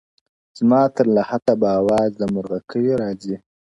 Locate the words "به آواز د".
1.61-2.21